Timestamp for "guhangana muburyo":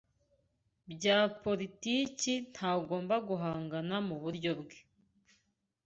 3.27-4.51